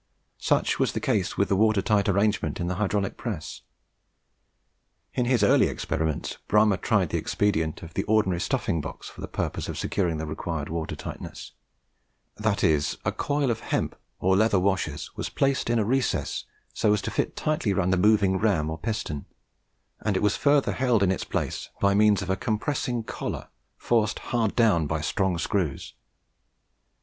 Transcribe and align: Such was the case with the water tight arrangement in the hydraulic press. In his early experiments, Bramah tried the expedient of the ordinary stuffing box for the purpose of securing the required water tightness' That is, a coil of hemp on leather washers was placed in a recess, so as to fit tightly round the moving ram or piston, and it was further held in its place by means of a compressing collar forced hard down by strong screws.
Such 0.39 0.79
was 0.79 0.93
the 0.93 0.99
case 0.99 1.37
with 1.37 1.47
the 1.49 1.55
water 1.55 1.79
tight 1.83 2.09
arrangement 2.09 2.59
in 2.59 2.65
the 2.65 2.73
hydraulic 2.81 3.17
press. 3.17 3.61
In 5.13 5.25
his 5.25 5.43
early 5.43 5.67
experiments, 5.67 6.39
Bramah 6.47 6.77
tried 6.77 7.09
the 7.09 7.19
expedient 7.19 7.83
of 7.83 7.93
the 7.93 8.01
ordinary 8.05 8.41
stuffing 8.41 8.81
box 8.81 9.09
for 9.09 9.21
the 9.21 9.27
purpose 9.27 9.69
of 9.69 9.77
securing 9.77 10.17
the 10.17 10.25
required 10.25 10.69
water 10.69 10.95
tightness' 10.95 11.51
That 12.35 12.63
is, 12.63 12.97
a 13.05 13.11
coil 13.11 13.51
of 13.51 13.59
hemp 13.59 13.95
on 14.19 14.39
leather 14.39 14.57
washers 14.59 15.15
was 15.15 15.29
placed 15.29 15.69
in 15.69 15.77
a 15.77 15.85
recess, 15.85 16.45
so 16.73 16.93
as 16.93 17.01
to 17.03 17.11
fit 17.11 17.35
tightly 17.35 17.71
round 17.71 17.93
the 17.93 17.97
moving 17.97 18.39
ram 18.39 18.71
or 18.71 18.79
piston, 18.79 19.27
and 19.99 20.17
it 20.17 20.23
was 20.23 20.35
further 20.35 20.71
held 20.71 21.03
in 21.03 21.11
its 21.11 21.23
place 21.25 21.69
by 21.79 21.93
means 21.93 22.23
of 22.23 22.29
a 22.31 22.35
compressing 22.35 23.03
collar 23.03 23.49
forced 23.77 24.17
hard 24.33 24.55
down 24.55 24.87
by 24.87 24.99
strong 24.99 25.37
screws. 25.37 25.93